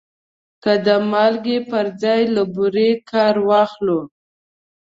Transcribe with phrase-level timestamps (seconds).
[0.63, 3.99] که د مالګې پر ځای له بورې کار واخلو.